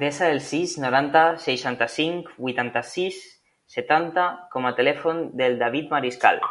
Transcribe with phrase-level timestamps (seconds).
[0.00, 3.18] Desa el sis, noranta, seixanta-cinc, vuitanta-sis,
[3.78, 6.42] setanta com a telèfon del David Mariscal.